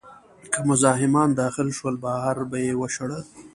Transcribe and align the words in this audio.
که 0.51 0.59
مزاحمان 0.69 1.29
داخل 1.39 1.67
شول، 1.77 1.95
بهر 2.03 2.37
به 2.49 2.57
یې 2.65 2.73
وشړل. 2.81 3.23